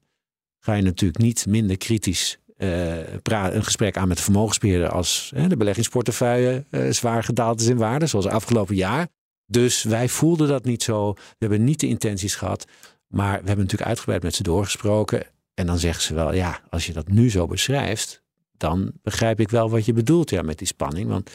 ga 0.59 0.75
je 0.75 0.83
natuurlijk 0.83 1.23
niet 1.23 1.47
minder 1.47 1.77
kritisch 1.77 2.39
uh, 2.59 3.13
een 3.23 3.65
gesprek 3.65 3.97
aan 3.97 4.09
met 4.09 4.17
de 4.17 4.23
vermogensbeheerder 4.23 4.89
als 4.89 5.33
de 5.49 5.57
beleggingsportefeuille 5.57 6.65
zwaar 6.91 7.25
gedaald 7.25 7.61
is 7.61 7.67
in 7.67 7.77
waarde, 7.77 8.07
zoals 8.07 8.27
afgelopen 8.27 8.75
jaar. 8.75 9.09
Dus 9.47 9.83
wij 9.83 10.09
voelden 10.09 10.49
dat 10.49 10.65
niet 10.65 10.83
zo. 10.83 11.13
We 11.13 11.21
hebben 11.39 11.65
niet 11.65 11.81
de 11.81 11.89
intenties 11.89 12.35
gehad. 12.35 12.67
Maar 13.13 13.31
we 13.31 13.47
hebben 13.47 13.65
natuurlijk 13.65 13.89
uitgebreid 13.89 14.23
met 14.23 14.35
ze 14.35 14.43
doorgesproken. 14.43 15.23
En 15.55 15.67
dan 15.67 15.79
zeggen 15.79 16.03
ze 16.03 16.15
wel, 16.15 16.35
ja, 16.35 16.61
als 16.71 16.87
je 16.87 16.93
dat 16.93 17.09
nu 17.09 17.31
zo 17.31 17.47
beschrijft, 17.47 18.23
dan 18.57 18.93
begrijp 19.03 19.41
ik 19.41 19.49
wel 19.51 19.71
wat 19.71 19.85
je 19.85 19.93
bedoelt 19.93 20.31
ja, 20.31 20.43
met 20.43 20.59
die 20.59 20.67
spanning. 20.67 21.09
Want 21.09 21.31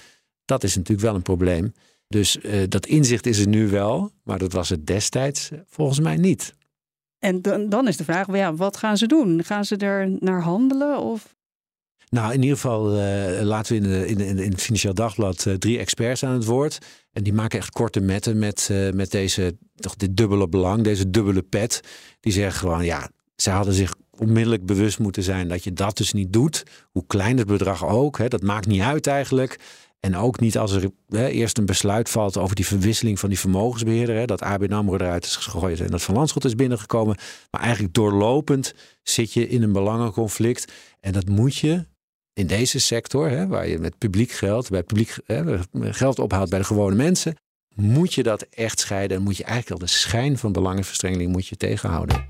dat 0.46 0.64
is 0.64 0.76
natuurlijk 0.76 1.08
wel 1.08 1.16
een 1.16 1.22
probleem. 1.22 1.74
Dus 2.08 2.38
uh, 2.38 2.64
dat 2.68 2.86
inzicht 2.86 3.26
is 3.26 3.40
er 3.40 3.48
nu 3.48 3.70
wel, 3.70 4.12
maar 4.24 4.40
dat 4.40 4.52
was 4.52 4.70
het 4.70 4.88
destijds 4.88 5.50
volgens 5.66 6.00
mij 6.00 6.16
niet. 6.16 6.54
En 7.20 7.42
dan, 7.42 7.70
dan 7.70 7.88
is 7.88 7.98
de 7.98 8.04
vraag, 8.04 8.36
ja, 8.36 8.54
wat 8.56 8.78
gaan 8.78 8.98
ze 8.98 9.08
doen? 9.08 9.44
Gaan 9.44 9.66
ze 9.66 9.78
er 9.78 10.18
naar 10.20 10.42
handelen? 10.42 11.00
Of? 11.00 11.36
Nou, 12.10 12.34
in 12.34 12.42
ieder 12.42 12.56
geval 12.56 12.98
uh, 12.98 13.42
laten 13.42 13.82
we 13.82 14.08
in, 14.08 14.20
in, 14.20 14.38
in, 14.38 14.52
het 14.52 14.62
Financieel 14.62 14.94
Dagblad 14.94 15.46
uh, 15.46 15.54
drie 15.54 15.78
experts 15.78 16.24
aan 16.24 16.34
het 16.34 16.46
woord. 16.46 16.78
En 17.12 17.24
die 17.24 17.34
maken 17.34 17.60
echt 17.60 17.70
korte 17.70 18.00
metten 18.00 18.40
met, 18.40 18.70
uh, 18.72 18.92
met 18.92 19.12
deze, 19.12 19.58
toch 19.76 19.96
dit 19.96 20.18
dubbele 20.18 20.48
belang, 20.48 20.84
deze 20.84 21.10
dubbele 21.10 21.42
pet. 21.42 21.82
Die 22.20 22.34
zeggen 22.34 22.60
gewoon, 22.60 22.86
ja, 22.86 23.10
ze 23.36 23.50
hadden 23.50 23.74
zich 23.74 23.96
onmiddellijk 24.18 24.66
bewust 24.66 25.00
moeten 25.00 25.24
zijn 25.24 25.48
dat 25.48 25.64
je 25.64 25.74
dat 25.74 25.98
dus 25.98 26.14
niet 26.14 26.34
doet. 26.34 26.64
Hoe 26.92 27.06
klein 27.08 27.38
het 27.38 27.48
bedrag 27.48 27.86
ook, 27.86 28.18
hè, 28.18 28.28
dat 28.28 28.42
maakt 28.42 28.68
niet 28.68 28.82
uit 28.82 29.08
eigenlijk. 29.08 29.60
En 30.00 30.16
ook 30.16 30.40
niet 30.40 30.58
als 30.58 30.72
er 30.72 30.90
hè, 31.08 31.28
eerst 31.28 31.58
een 31.58 31.66
besluit 31.66 32.10
valt 32.10 32.38
over 32.38 32.56
die 32.56 32.66
verwisseling 32.66 33.20
van 33.20 33.30
die 33.30 33.40
vermogensbeheerder. 33.40 34.16
Hè, 34.16 34.26
dat 34.26 34.42
ABN 34.42 34.74
AMRO 34.74 34.96
eruit 34.96 35.26
is 35.26 35.36
gegooid 35.36 35.80
en 35.80 35.88
dat 35.88 36.02
Van 36.02 36.16
Landschot 36.16 36.46
is 36.46 36.56
binnengekomen. 36.56 37.18
Maar 37.52 37.62
eigenlijk 37.62 37.94
doorlopend 37.94 38.74
zit 39.04 39.34
je 39.34 39.48
in 39.48 39.64
een 39.64 39.72
belangenconflict. 39.72 40.72
En 41.00 41.12
dat 41.12 41.30
moet 41.30 41.56
je 41.56 41.86
in 42.38 42.48
deze 42.48 42.80
sector, 42.80 43.30
hè, 43.30 43.48
waar 43.48 43.68
je 43.68 43.80
met 43.80 43.98
publiek 43.98 44.32
geld, 44.32 44.70
bij 44.70 44.84
publiek 44.84 45.18
hè, 45.26 45.60
geld 45.74 46.20
ophaalt 46.20 46.50
bij 46.50 46.60
de 46.60 46.66
gewone 46.66 46.96
mensen. 46.96 47.36
Moet 47.76 48.14
je 48.14 48.24
dat 48.24 48.42
echt 48.42 48.80
scheiden 48.80 49.18
en 49.18 49.24
moet 49.24 49.38
je 49.38 49.44
eigenlijk 49.44 49.82
al 49.82 49.88
de 49.88 49.94
schijn 49.94 50.38
van 50.38 50.52
belangenverstrengeling 50.52 51.32
moet 51.32 51.48
je 51.48 51.58
tegenhouden. 51.58 52.26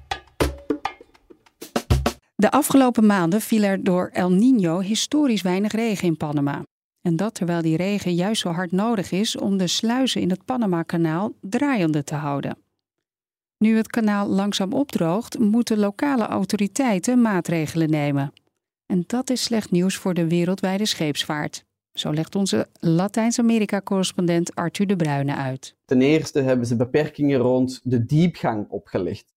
De 2.36 2.52
afgelopen 2.52 3.06
maanden 3.06 3.42
viel 3.42 3.64
er 3.64 3.84
door 3.84 4.10
El 4.14 4.32
Niño 4.32 4.84
historisch 4.84 5.42
weinig 5.42 5.72
regen 5.72 6.08
in 6.08 6.18
Panama. 6.18 6.64
En 7.02 7.16
dat 7.16 7.34
terwijl 7.34 7.62
die 7.62 7.78
regen 7.78 8.16
juist 8.16 8.42
zo 8.42 8.50
hard 8.50 8.72
nodig 8.72 9.12
is 9.12 9.38
om 9.38 9.58
de 9.58 9.68
sluizen 9.68 10.22
in 10.22 10.30
het 10.30 10.46
Panama-kanaal 10.46 11.34
draaiende 11.42 12.04
te 12.04 12.16
houden. 12.16 12.58
Nu 13.58 13.78
het 13.78 13.88
kanaal 13.88 14.28
langzaam 14.28 14.74
opdroogt, 14.74 15.40
moeten 15.40 15.78
lokale 15.78 16.26
autoriteiten 16.26 17.22
maatregelen 17.22 17.90
nemen. 17.90 18.34
En 18.88 19.04
dat 19.08 19.30
is 19.30 19.44
slecht 19.44 19.72
nieuws 19.72 19.96
voor 19.96 20.14
de 20.14 20.28
wereldwijde 20.28 20.86
scheepsvaart. 20.86 21.66
Zo 21.94 22.14
legt 22.14 22.36
onze 22.36 22.68
Latijns-Amerika-correspondent 22.80 24.56
Arthur 24.56 24.88
de 24.88 24.96
Bruyne 24.96 25.36
uit. 25.36 25.76
Ten 25.86 26.02
eerste 26.02 26.42
hebben 26.42 26.66
ze 26.66 26.76
beperkingen 26.76 27.40
rond 27.40 27.82
de 27.84 28.06
diepgang 28.06 28.70
opgelegd. 28.70 29.36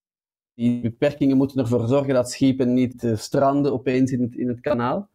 Die 0.55 0.81
beperkingen 0.81 1.37
moeten 1.37 1.61
ervoor 1.61 1.89
zorgen 1.89 2.15
dat 2.15 2.31
schepen 2.31 2.75
niet 2.75 3.05
eh, 3.05 3.17
stranden 3.17 3.73
opeens 3.73 4.13
in 4.13 4.23
het, 4.23 4.35
in 4.35 4.49
het 4.49 4.61
kanaal. 4.61 5.09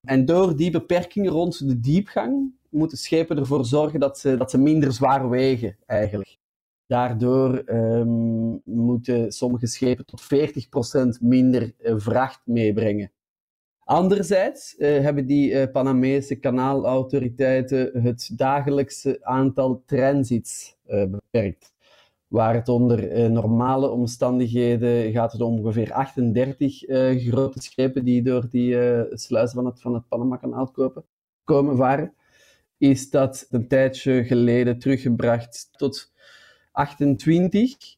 En 0.00 0.24
door 0.24 0.56
die 0.56 0.70
beperkingen 0.70 1.30
rond 1.30 1.68
de 1.68 1.80
diepgang 1.80 2.52
moeten 2.70 2.98
schepen 2.98 3.38
ervoor 3.38 3.64
zorgen 3.64 4.00
dat 4.00 4.18
ze, 4.18 4.36
dat 4.36 4.50
ze 4.50 4.58
minder 4.58 4.92
zwaar 4.92 5.28
wegen, 5.28 5.76
eigenlijk. 5.86 6.38
Daardoor 6.86 7.62
um, 7.66 8.60
moeten 8.64 9.32
sommige 9.32 9.66
schepen 9.66 10.06
tot 10.06 10.22
40% 10.22 11.20
minder 11.20 11.74
eh, 11.78 11.94
vracht 11.96 12.40
meebrengen. 12.44 13.12
Anderzijds 13.84 14.74
uh, 14.78 15.00
hebben 15.00 15.26
die 15.26 15.50
uh, 15.50 15.62
Panamese 15.72 16.34
kanaalautoriteiten 16.34 18.02
het 18.02 18.30
dagelijkse 18.32 19.18
aantal 19.24 19.82
transits 19.86 20.76
uh, 20.86 21.04
beperkt. 21.04 21.72
Waar 22.26 22.54
het 22.54 22.68
onder 22.68 23.30
normale 23.30 23.88
omstandigheden 23.88 25.12
gaat 25.12 25.32
het 25.32 25.40
om 25.40 25.58
ongeveer 25.58 25.92
38 25.92 26.78
grote 27.28 27.62
schepen 27.62 28.04
die 28.04 28.22
door 28.22 28.48
die 28.50 28.76
sluizen 29.16 29.56
van 29.56 29.66
het, 29.66 29.80
van 29.80 29.94
het 29.94 30.08
Panama-kanaal 30.08 30.72
komen 31.44 31.76
varen. 31.76 32.14
Is 32.78 33.10
dat 33.10 33.46
een 33.50 33.68
tijdje 33.68 34.24
geleden 34.24 34.78
teruggebracht 34.78 35.68
tot 35.76 36.12
28. 36.72 37.96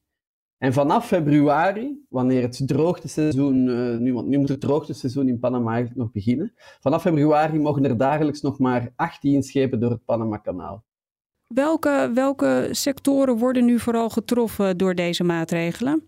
En 0.59 0.73
vanaf 0.73 1.07
februari, 1.07 2.05
wanneer 2.09 2.43
het 2.43 2.63
droogteseizoen, 2.67 3.67
uh, 3.67 3.99
nu, 3.99 4.15
want 4.15 4.27
nu 4.27 4.39
moet 4.39 4.49
het 4.49 4.61
droogteseizoen 4.61 5.29
in 5.29 5.39
Panama 5.39 5.71
eigenlijk 5.71 5.99
nog 6.01 6.13
beginnen, 6.13 6.53
vanaf 6.81 7.03
februari 7.03 7.59
mogen 7.59 7.85
er 7.85 7.97
dagelijks 7.97 8.41
nog 8.41 8.59
maar 8.59 8.93
18 8.97 9.43
schepen 9.43 9.81
door 9.81 9.91
het 9.91 10.05
Panama-kanaal. 10.05 10.85
Welke, 11.47 12.11
welke 12.15 12.69
sectoren 12.71 13.37
worden 13.39 13.65
nu 13.65 13.79
vooral 13.79 14.09
getroffen 14.11 14.79
door 14.79 14.95
deze 14.95 15.25
maatregelen? 15.25 16.03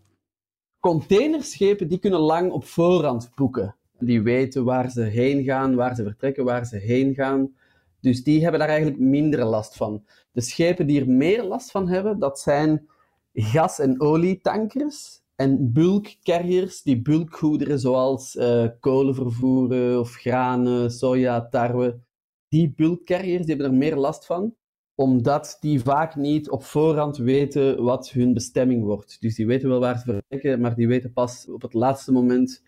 Containerschepen 0.81 1.89
die 1.89 1.99
kunnen 1.99 2.21
lang 2.21 2.51
op 2.51 2.65
voorhand 2.65 3.31
boeken. 3.35 3.77
Die 3.99 4.23
weten 4.23 4.65
waar 4.65 4.91
ze 4.91 5.03
heen 5.03 5.45
gaan, 5.45 5.75
waar 5.75 5.95
ze 5.95 6.03
vertrekken, 6.03 6.45
waar 6.45 6.67
ze 6.67 6.77
heen 6.77 7.15
gaan. 7.15 7.55
Dus 8.01 8.23
die 8.23 8.43
hebben 8.43 8.61
daar 8.61 8.69
eigenlijk 8.69 9.01
minder 9.01 9.45
last 9.45 9.77
van. 9.77 10.05
De 10.33 10.41
schepen 10.41 10.87
die 10.87 11.01
er 11.01 11.09
meer 11.09 11.45
last 11.45 11.71
van 11.71 11.89
hebben, 11.89 12.19
dat 12.19 12.41
zijn 12.41 12.89
gas- 13.41 13.79
en 13.79 14.01
olietankers 14.01 15.23
en 15.37 15.73
bulkcarriers 15.73 16.83
die 16.83 17.03
bulkgoederen 17.03 17.79
zoals 17.79 18.37
uh, 18.37 18.67
kolen 18.81 19.15
vervoeren 19.15 20.01
of 20.01 20.15
granen, 20.15 20.91
soja, 20.91 21.49
tarwe. 21.49 22.01
Die 22.49 22.73
bulkcarriers 22.77 23.47
die 23.47 23.55
hebben 23.55 23.73
er 23.73 23.79
meer 23.79 23.97
last 23.97 24.27
van, 24.27 24.55
omdat 24.95 25.57
die 25.61 25.81
vaak 25.83 26.17
niet 26.17 26.51
op 26.51 26.65
voorhand 26.65 27.17
weten 27.17 27.83
wat 27.83 28.11
hun 28.11 28.35
bestemming 28.35 28.85
wordt. 28.85 29.21
Dus 29.21 29.35
die 29.35 29.47
weten 29.47 29.69
wel 29.69 29.81
waar 29.81 29.99
ze 29.99 30.05
vertrekken, 30.05 30.61
maar 30.61 30.75
die 30.75 30.89
weten 30.89 31.13
pas 31.13 31.49
op 31.49 31.63
het 31.63 31.75
laatste 31.75 32.13
moment 32.13 32.63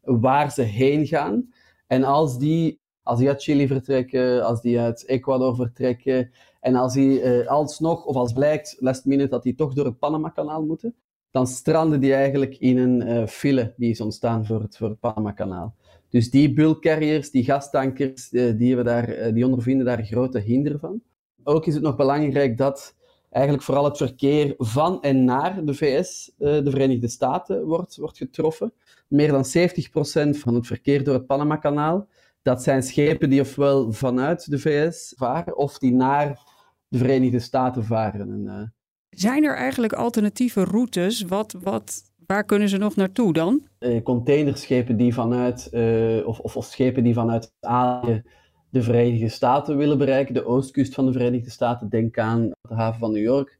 waar 0.00 0.50
ze 0.52 0.62
heen 0.62 1.06
gaan. 1.06 1.52
En 1.86 2.04
als 2.04 2.38
die, 2.38 2.80
als 3.02 3.18
die 3.18 3.28
uit 3.28 3.42
Chili 3.42 3.66
vertrekken, 3.66 4.44
als 4.44 4.60
die 4.60 4.80
uit 4.80 5.04
Ecuador 5.04 5.54
vertrekken, 5.56 6.30
en 6.66 6.74
als 6.74 6.92
die 6.92 7.22
uh, 7.22 7.46
alsnog, 7.46 8.04
of 8.04 8.16
als 8.16 8.32
blijkt, 8.32 8.76
last 8.78 9.04
minute, 9.04 9.28
dat 9.28 9.42
die 9.42 9.54
toch 9.54 9.74
door 9.74 9.84
het 9.84 9.98
Panama-kanaal 9.98 10.64
moeten, 10.64 10.94
dan 11.30 11.46
stranden 11.46 12.00
die 12.00 12.14
eigenlijk 12.14 12.56
in 12.58 12.78
een 12.78 13.08
uh, 13.08 13.26
file 13.26 13.74
die 13.76 13.90
is 13.90 14.00
ontstaan 14.00 14.46
voor 14.46 14.60
het, 14.60 14.76
voor 14.76 14.94
Panama-kanaal. 14.94 15.74
Dus 16.08 16.30
die 16.30 16.52
bulkcarriers, 16.52 17.30
die 17.30 17.44
gastankers, 17.44 18.32
uh, 18.32 18.58
die, 18.58 18.76
we 18.76 18.82
daar, 18.82 19.32
die 19.32 19.44
ondervinden 19.44 19.86
daar 19.86 20.04
grote 20.04 20.38
hinder 20.38 20.78
van. 20.78 21.02
Ook 21.44 21.66
is 21.66 21.74
het 21.74 21.82
nog 21.82 21.96
belangrijk 21.96 22.58
dat 22.58 22.94
eigenlijk 23.30 23.64
vooral 23.64 23.84
het 23.84 23.96
verkeer 23.96 24.54
van 24.58 25.02
en 25.02 25.24
naar 25.24 25.64
de 25.64 25.74
VS, 25.74 26.32
de 26.38 26.70
Verenigde 26.70 27.08
Staten, 27.08 27.64
wordt, 27.64 27.96
wordt 27.96 28.16
getroffen. 28.16 28.72
Meer 29.08 29.32
dan 29.32 29.44
70% 29.44 30.38
van 30.38 30.54
het 30.54 30.66
verkeer 30.66 31.04
door 31.04 31.14
het 31.14 31.26
Panama-kanaal, 31.26 32.06
dat 32.42 32.62
zijn 32.62 32.82
schepen 32.82 33.30
die 33.30 33.40
ofwel 33.40 33.92
vanuit 33.92 34.50
de 34.50 34.58
VS 34.58 35.14
varen, 35.16 35.56
of 35.56 35.78
die 35.78 35.92
naar 35.92 36.45
de 36.88 36.98
Verenigde 36.98 37.38
Staten 37.38 37.84
varen. 37.84 38.20
En, 38.20 38.42
uh... 38.44 38.62
Zijn 39.10 39.44
er 39.44 39.56
eigenlijk 39.56 39.92
alternatieve 39.92 40.64
routes? 40.64 41.22
Wat, 41.22 41.56
wat, 41.62 42.02
waar 42.26 42.44
kunnen 42.44 42.68
ze 42.68 42.76
nog 42.76 42.96
naartoe 42.96 43.32
dan? 43.32 43.66
Uh, 43.78 44.02
containerschepen 44.02 44.96
die 44.96 45.14
vanuit, 45.14 45.68
uh, 45.72 46.26
of, 46.26 46.38
of, 46.38 46.56
of, 46.56 46.64
schepen 46.64 47.04
die 47.04 47.14
vanuit 47.14 47.52
Azië 47.60 48.22
de 48.70 48.82
Verenigde 48.82 49.28
Staten 49.28 49.76
willen 49.76 49.98
bereiken, 49.98 50.34
de 50.34 50.46
oostkust 50.46 50.94
van 50.94 51.06
de 51.06 51.12
Verenigde 51.12 51.50
Staten, 51.50 51.88
denk 51.88 52.18
aan 52.18 52.50
de 52.60 52.74
haven 52.74 53.00
van 53.00 53.12
New 53.12 53.22
York. 53.22 53.58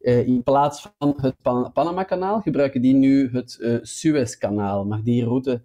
in 0.00 0.42
plaats 0.42 0.88
van 0.98 1.14
het 1.20 1.34
Pan 1.42 1.72
Panama-kanaal 1.72 2.40
gebruiken 2.40 2.82
die 2.82 2.94
nu 2.94 3.30
het 3.32 3.78
Suezkanaal. 3.82 4.84
Maar 4.84 5.02
die 5.02 5.24
route 5.24 5.62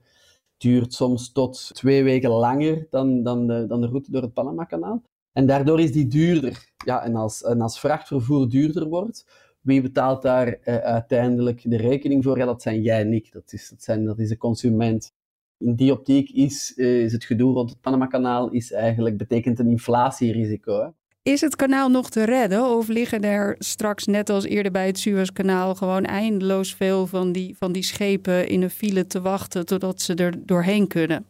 duurt 0.57 0.93
soms 0.93 1.31
tot 1.31 1.69
twee 1.73 2.03
weken 2.03 2.29
langer 2.29 2.87
dan, 2.89 3.23
dan, 3.23 3.47
de, 3.47 3.65
dan 3.67 3.81
de 3.81 3.87
route 3.87 4.11
door 4.11 4.21
het 4.21 4.33
Panama-kanaal. 4.33 5.01
En 5.33 5.45
daardoor 5.45 5.79
is 5.79 5.91
die 5.91 6.07
duurder. 6.07 6.71
Ja, 6.85 7.03
en 7.03 7.15
als, 7.15 7.43
en 7.43 7.61
als 7.61 7.79
vrachtvervoer 7.79 8.49
duurder 8.49 8.87
wordt, 8.87 9.25
wie 9.61 9.81
betaalt 9.81 10.21
daar 10.21 10.47
uh, 10.47 10.77
uiteindelijk 10.77 11.61
de 11.63 11.77
rekening 11.77 12.23
voor? 12.23 12.37
Ja, 12.37 12.45
dat 12.45 12.61
zijn 12.61 12.81
jij 12.81 12.99
en 12.99 13.13
ik. 13.13 13.31
Dat 13.31 13.53
is, 13.53 13.69
dat 13.69 13.83
zijn, 13.83 14.05
dat 14.05 14.19
is 14.19 14.29
de 14.29 14.37
consument. 14.37 15.13
In 15.57 15.75
die 15.75 15.91
optiek 15.91 16.29
is, 16.29 16.73
uh, 16.75 17.03
is 17.03 17.11
het 17.11 17.23
gedoe 17.23 17.53
rond 17.53 17.69
het 17.69 17.81
Panama-kanaal 17.81 18.49
is 18.49 18.71
eigenlijk, 18.71 19.17
betekent 19.17 19.59
een 19.59 19.69
inflatierisico. 19.69 20.81
Hè? 20.81 20.87
Is 21.31 21.41
het 21.41 21.55
kanaal 21.55 21.89
nog 21.89 22.09
te 22.09 22.23
redden 22.23 22.65
of 22.65 22.87
liggen 22.87 23.21
er 23.21 23.55
straks, 23.59 24.05
net 24.05 24.29
als 24.29 24.43
eerder 24.45 24.71
bij 24.71 24.85
het 24.85 24.99
Suezkanaal, 24.99 25.75
gewoon 25.75 26.05
eindeloos 26.05 26.73
veel 26.73 27.07
van 27.07 27.31
die, 27.31 27.57
van 27.57 27.71
die 27.71 27.83
schepen 27.83 28.47
in 28.47 28.61
een 28.61 28.69
file 28.69 29.07
te 29.07 29.21
wachten 29.21 29.65
totdat 29.65 30.01
ze 30.01 30.15
er 30.15 30.33
doorheen 30.45 30.87
kunnen? 30.87 31.25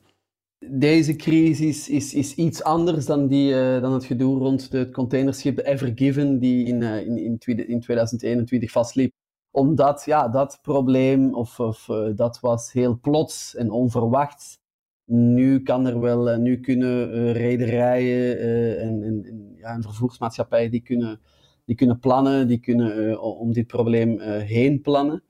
Deze 0.70 1.15
crisis 1.15 1.89
is, 1.89 2.13
is 2.13 2.36
iets 2.36 2.63
anders 2.63 3.05
dan, 3.05 3.27
die, 3.27 3.53
uh, 3.53 3.82
dan 3.82 3.93
het 3.93 4.05
gedoe 4.05 4.38
rond 4.38 4.72
het 4.72 4.91
containerschip 4.91 5.60
Ever 5.60 5.91
Given, 5.96 6.39
die 6.39 6.65
in, 6.65 6.82
uh, 6.82 7.05
in, 7.05 7.17
in, 7.17 7.67
in 7.67 7.79
2021 7.79 8.72
vastliep. 8.72 9.13
Omdat 9.51 10.03
ja, 10.05 10.27
dat 10.27 10.60
probleem, 10.62 11.34
of, 11.34 11.60
of 11.60 11.88
uh, 11.88 12.15
dat 12.15 12.39
was 12.39 12.72
heel 12.72 13.00
plots 13.00 13.55
en 13.55 13.72
onverwachts. 13.72 14.60
Nu 15.05 15.62
kan 15.62 15.86
er 15.86 16.00
wel, 16.00 16.38
nu 16.38 16.60
kunnen 16.60 17.32
rederijen 17.32 18.39
en, 18.79 19.03
en, 19.03 19.53
ja, 19.58 19.74
en 19.74 19.82
vervoersmaatschappijen 19.82 20.72
die 20.72 20.82
kunnen, 20.82 21.20
die 21.65 21.75
kunnen 21.75 22.00
plannen, 22.00 22.48
die 22.48 22.60
kunnen 22.60 23.22
om 23.22 23.53
dit 23.53 23.67
probleem 23.67 24.20
heen 24.22 24.82
plannen. 24.82 25.24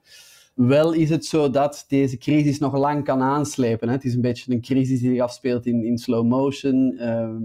Wel 0.54 0.94
is 0.94 1.10
het 1.10 1.26
zo 1.26 1.50
dat 1.50 1.86
deze 1.88 2.18
crisis 2.18 2.60
nog 2.60 2.78
lang 2.78 3.04
kan 3.04 3.22
aanslepen. 3.22 3.88
Hè. 3.88 3.94
Het 3.94 4.04
is 4.04 4.14
een 4.14 4.22
beetje 4.22 4.54
een 4.54 4.62
crisis 4.62 5.00
die 5.00 5.10
zich 5.10 5.22
afspeelt 5.22 5.66
in, 5.66 5.84
in 5.84 5.98
slow 5.98 6.26
motion. 6.26 6.94
Uh, 7.00 7.36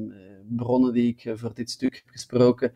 bronnen 0.48 0.92
die 0.92 1.16
ik 1.16 1.38
voor 1.38 1.54
dit 1.54 1.70
stuk 1.70 1.94
heb 1.94 2.04
gesproken, 2.06 2.72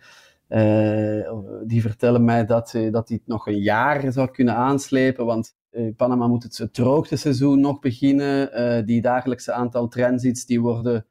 uh, 0.48 1.32
die 1.66 1.80
vertellen 1.80 2.24
mij 2.24 2.46
dat, 2.46 2.72
uh, 2.74 2.92
dat 2.92 3.08
dit 3.08 3.26
nog 3.26 3.46
een 3.46 3.60
jaar 3.60 4.12
zou 4.12 4.30
kunnen 4.30 4.54
aanslepen. 4.54 5.26
Want 5.26 5.56
in 5.70 5.94
Panama 5.94 6.26
moet 6.26 6.42
het, 6.42 6.58
het 6.58 6.74
droogteseizoen 6.74 7.60
nog 7.60 7.78
beginnen. 7.78 8.86
die 8.86 9.00
dagelijkse 9.00 9.52
aantal 9.52 9.88
transits 9.88 10.46
die 10.46 10.60
worden 10.60 11.06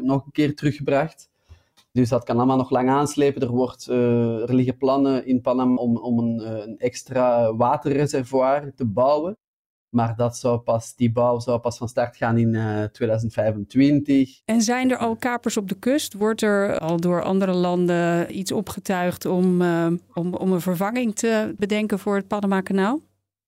nog 0.00 0.24
een 0.24 0.32
keer 0.32 0.54
teruggebracht. 0.54 1.31
Dus 1.92 2.08
dat 2.08 2.24
kan 2.24 2.36
allemaal 2.36 2.56
nog 2.56 2.70
lang 2.70 2.88
aanslepen. 2.88 3.42
Er, 3.42 3.50
wordt, 3.50 3.88
uh, 3.90 4.48
er 4.48 4.54
liggen 4.54 4.76
plannen 4.76 5.26
in 5.26 5.40
Panama 5.40 5.74
om, 5.74 5.96
om 5.96 6.18
een, 6.18 6.40
uh, 6.40 6.66
een, 6.66 6.78
extra 6.78 7.54
waterreservoir 7.56 8.74
te 8.74 8.86
bouwen. 8.86 9.36
Maar 9.88 10.16
dat 10.16 10.36
zou 10.36 10.58
pas, 10.58 10.94
die 10.94 11.12
bouw 11.12 11.38
zou 11.38 11.60
pas 11.60 11.78
van 11.78 11.88
start 11.88 12.16
gaan 12.16 12.38
in 12.38 12.54
uh, 12.54 12.82
eh, 12.82 12.90
2025. 12.90 14.40
En 14.44 14.60
zijn 14.60 14.90
er 14.90 14.96
al 14.96 15.16
kapers 15.16 15.56
op 15.56 15.68
de 15.68 15.74
kust? 15.74 16.14
Wordt 16.14 16.42
er 16.42 16.78
al 16.78 17.00
door 17.00 17.22
andere 17.22 17.52
landen 17.52 18.38
iets 18.38 18.52
opgetuigd 18.52 19.26
om, 19.26 19.62
om, 20.14 20.34
om 20.34 20.52
een 20.52 20.60
vervanging 20.60 21.14
te 21.14 21.54
bedenken 21.58 21.98
voor 21.98 22.16
het 22.16 22.26
Panama-kanaal? 22.26 23.00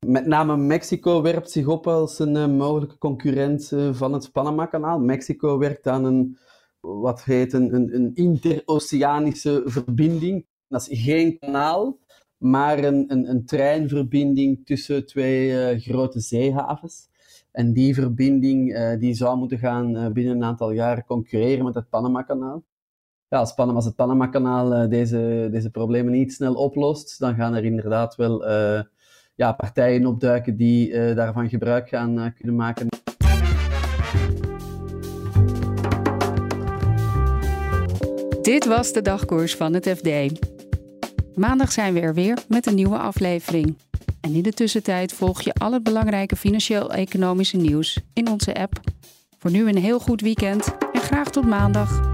Met 0.06 0.26
name 0.26 0.56
Mexico 0.56 1.22
werpt 1.22 1.50
zich 1.50 1.66
op 1.66 1.86
als 1.86 2.18
een 2.18 2.56
mogelijke 2.56 2.98
concurrent 2.98 3.72
van 3.92 4.12
het 4.12 4.32
Panama-kanaal. 4.32 4.98
Mexico 4.98 5.58
werkt 5.58 5.86
aan 5.86 6.04
een 6.04 6.38
wat 6.84 7.24
heet 7.24 7.52
een, 7.52 7.74
een, 7.74 7.94
een 7.94 8.10
interoceanische 8.14 9.62
verbinding. 9.64 10.46
Dat 10.68 10.88
is 10.88 11.02
geen 11.02 11.38
kanaal, 11.38 11.98
maar 12.36 12.84
een, 12.84 13.04
een, 13.08 13.30
een 13.30 13.44
treinverbinding 13.46 14.66
tussen 14.66 15.06
twee 15.06 15.74
uh, 15.74 15.80
grote 15.80 16.20
zeehavens. 16.20 17.08
En 17.52 17.72
die 17.72 17.94
verbinding 17.94 18.76
uh, 18.76 18.98
die 18.98 19.14
zou 19.14 19.38
moeten 19.38 19.58
gaan 19.58 19.96
uh, 19.96 20.08
binnen 20.08 20.34
een 20.34 20.44
aantal 20.44 20.70
jaren 20.70 21.04
concurreren 21.04 21.64
met 21.64 21.74
het 21.74 21.88
Panama-kanaal. 21.88 22.64
Ja, 23.28 23.38
als, 23.38 23.56
als 23.56 23.84
het 23.84 23.94
Panama-kanaal 23.94 24.88
deze, 24.88 25.48
deze 25.50 25.70
problemen 25.70 26.12
niet 26.12 26.32
snel 26.32 26.54
oplost, 26.54 27.18
dan 27.18 27.34
gaan 27.34 27.54
er 27.54 27.64
inderdaad 27.64 28.16
wel 28.16 28.48
ja, 29.34 29.52
partijen 29.52 30.06
opduiken 30.06 30.56
die 30.56 31.14
daarvan 31.14 31.48
gebruik 31.48 31.88
gaan 31.88 32.32
kunnen 32.34 32.56
maken. 32.56 32.88
Dit 38.44 38.64
was 38.64 38.92
de 38.92 39.02
dagkoers 39.02 39.54
van 39.54 39.74
het 39.74 39.88
FD. 39.88 40.08
Maandag 41.34 41.72
zijn 41.72 41.94
we 41.94 42.00
er 42.00 42.14
weer 42.14 42.38
met 42.48 42.66
een 42.66 42.74
nieuwe 42.74 42.98
aflevering. 42.98 43.76
En 44.20 44.34
in 44.34 44.42
de 44.42 44.52
tussentijd 44.52 45.12
volg 45.12 45.42
je 45.42 45.54
al 45.54 45.72
het 45.72 45.82
belangrijke 45.82 46.36
financieel-economische 46.36 47.56
nieuws 47.56 48.00
in 48.12 48.28
onze 48.28 48.54
app. 48.54 48.80
Voor 49.38 49.50
nu 49.50 49.68
een 49.68 49.78
heel 49.78 49.98
goed 49.98 50.20
weekend 50.20 50.76
en 50.92 51.00
graag 51.00 51.30
tot 51.30 51.46
maandag. 51.46 52.13